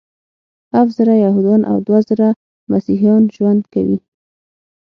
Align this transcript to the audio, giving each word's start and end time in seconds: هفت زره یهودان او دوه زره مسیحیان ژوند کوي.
هفت 0.75 0.91
زره 0.97 1.13
یهودان 1.25 1.61
او 1.71 1.77
دوه 1.87 1.99
زره 2.09 2.29
مسیحیان 2.71 3.23
ژوند 3.35 3.61
کوي. 3.73 3.97